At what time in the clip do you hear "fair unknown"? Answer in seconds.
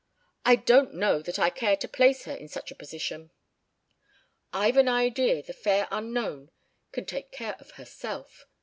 5.53-6.49